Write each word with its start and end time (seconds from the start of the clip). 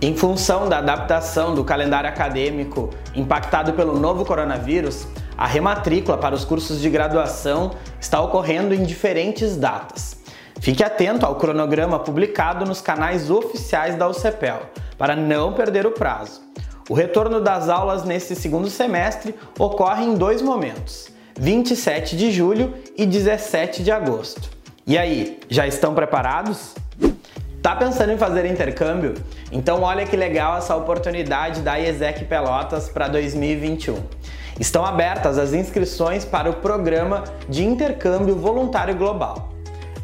Em 0.00 0.16
função 0.16 0.70
da 0.70 0.78
adaptação 0.78 1.54
do 1.54 1.62
calendário 1.62 2.08
acadêmico 2.08 2.88
impactado 3.14 3.74
pelo 3.74 4.00
novo 4.00 4.24
coronavírus, 4.24 5.06
a 5.36 5.46
rematrícula 5.46 6.16
para 6.16 6.34
os 6.34 6.46
cursos 6.46 6.80
de 6.80 6.88
graduação 6.88 7.72
está 8.00 8.22
ocorrendo 8.22 8.72
em 8.72 8.84
diferentes 8.84 9.54
datas. 9.54 10.24
Fique 10.60 10.82
atento 10.82 11.24
ao 11.24 11.36
cronograma 11.36 11.98
publicado 11.98 12.64
nos 12.64 12.80
canais 12.80 13.30
oficiais 13.30 13.94
da 13.94 14.08
UCPEL 14.08 14.62
para 14.98 15.14
não 15.14 15.52
perder 15.52 15.86
o 15.86 15.92
prazo. 15.92 16.40
O 16.88 16.94
retorno 16.94 17.40
das 17.40 17.68
aulas 17.68 18.04
nesse 18.04 18.34
segundo 18.34 18.70
semestre 18.70 19.34
ocorre 19.58 20.04
em 20.04 20.14
dois 20.14 20.40
momentos: 20.40 21.08
27 21.38 22.16
de 22.16 22.30
julho 22.30 22.74
e 22.96 23.04
17 23.04 23.82
de 23.82 23.90
agosto. 23.90 24.48
E 24.86 24.96
aí, 24.96 25.40
já 25.48 25.66
estão 25.66 25.94
preparados? 25.94 26.74
Tá 27.60 27.74
pensando 27.74 28.12
em 28.12 28.18
fazer 28.18 28.46
intercâmbio? 28.46 29.14
Então 29.50 29.82
olha 29.82 30.06
que 30.06 30.16
legal 30.16 30.56
essa 30.56 30.76
oportunidade 30.76 31.60
da 31.60 31.76
IESEC 31.76 32.24
Pelotas 32.26 32.88
para 32.88 33.08
2021. 33.08 34.00
Estão 34.60 34.84
abertas 34.84 35.36
as 35.36 35.52
inscrições 35.52 36.24
para 36.24 36.48
o 36.48 36.54
programa 36.54 37.24
de 37.48 37.64
intercâmbio 37.64 38.36
voluntário 38.36 38.94
global. 38.94 39.55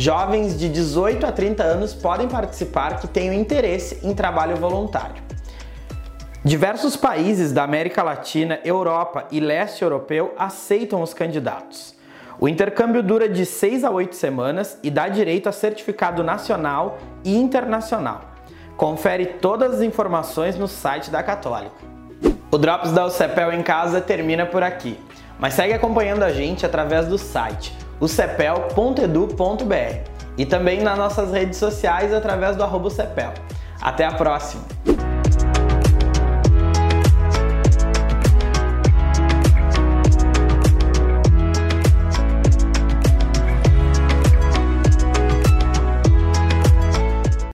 Jovens 0.00 0.58
de 0.58 0.66
18 0.70 1.26
a 1.26 1.30
30 1.30 1.62
anos 1.62 1.92
podem 1.92 2.26
participar 2.26 2.98
que 3.00 3.06
tenham 3.06 3.34
interesse 3.34 4.00
em 4.02 4.14
trabalho 4.14 4.56
voluntário. 4.56 5.22
Diversos 6.42 6.96
países 6.96 7.52
da 7.52 7.64
América 7.64 8.02
Latina, 8.02 8.58
Europa 8.64 9.26
e 9.30 9.38
leste 9.38 9.82
europeu 9.82 10.34
aceitam 10.38 11.02
os 11.02 11.12
candidatos. 11.12 11.94
O 12.38 12.48
intercâmbio 12.48 13.02
dura 13.02 13.28
de 13.28 13.44
6 13.44 13.84
a 13.84 13.90
8 13.90 14.16
semanas 14.16 14.78
e 14.82 14.90
dá 14.90 15.06
direito 15.06 15.50
a 15.50 15.52
certificado 15.52 16.24
nacional 16.24 16.96
e 17.22 17.36
internacional. 17.36 18.22
Confere 18.78 19.26
todas 19.26 19.74
as 19.74 19.80
informações 19.82 20.56
no 20.56 20.66
site 20.66 21.10
da 21.10 21.22
Católica. 21.22 21.76
O 22.50 22.56
Drops 22.56 22.92
da 22.92 23.04
UCEPEL 23.04 23.52
em 23.52 23.62
casa 23.62 24.00
termina 24.00 24.46
por 24.46 24.62
aqui, 24.62 24.98
mas 25.38 25.52
segue 25.52 25.74
acompanhando 25.74 26.22
a 26.22 26.32
gente 26.32 26.64
através 26.64 27.06
do 27.06 27.18
site 27.18 27.89
ucepel.edu.br 28.00 30.10
e 30.38 30.46
também 30.46 30.82
nas 30.82 30.96
nossas 30.96 31.32
redes 31.32 31.58
sociais 31.58 32.14
através 32.14 32.56
do 32.56 32.62
arroba 32.62 32.88
Até 33.80 34.06
a 34.06 34.12
próxima! 34.12 34.62